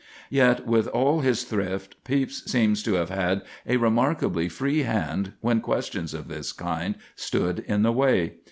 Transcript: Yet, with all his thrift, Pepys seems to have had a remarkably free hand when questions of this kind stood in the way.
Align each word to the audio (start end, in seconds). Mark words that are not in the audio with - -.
Yet, 0.31 0.65
with 0.65 0.87
all 0.87 1.19
his 1.19 1.43
thrift, 1.43 1.95
Pepys 2.05 2.41
seems 2.47 2.81
to 2.81 2.95
have 2.95 3.11
had 3.11 3.43
a 3.67 3.77
remarkably 3.77 4.49
free 4.49 4.79
hand 4.79 5.33
when 5.41 5.61
questions 5.61 6.15
of 6.15 6.27
this 6.27 6.53
kind 6.53 6.95
stood 7.15 7.59
in 7.67 7.83
the 7.83 7.91
way. 7.93 8.37